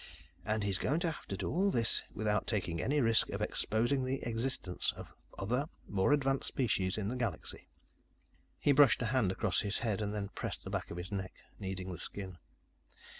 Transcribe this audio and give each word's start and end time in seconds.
"And 0.43 0.63
he's 0.63 0.79
going 0.79 0.99
to 1.01 1.11
have 1.11 1.27
to 1.27 1.37
do 1.37 1.47
all 1.51 1.69
this 1.69 2.01
without 2.11 2.47
taking 2.47 2.81
any 2.81 2.99
risk 3.01 3.29
of 3.29 3.39
exposing 3.39 4.03
the 4.03 4.19
existence 4.27 4.91
of 4.97 5.13
other, 5.37 5.67
more 5.87 6.11
advanced 6.11 6.47
species 6.47 6.97
in 6.97 7.07
the 7.07 7.15
galaxy." 7.15 7.67
He 8.57 8.71
brushed 8.71 9.03
a 9.03 9.13
hand 9.13 9.31
across 9.31 9.59
his 9.59 9.77
head, 9.85 9.99
then 9.99 10.29
pressed 10.29 10.63
the 10.63 10.71
back 10.71 10.89
of 10.89 10.97
his 10.97 11.11
neck, 11.11 11.33
kneading 11.59 11.91
the 11.91 11.99
skin. 11.99 12.39